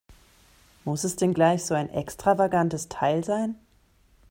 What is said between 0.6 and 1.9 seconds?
Muss es denn gleich so ein